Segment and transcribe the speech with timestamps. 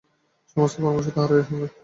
[0.51, 1.67] সমস্ত পরামর্শ তাহারই সঙ্গে।